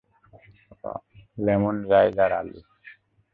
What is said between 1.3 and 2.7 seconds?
Lemon rice আর আলু।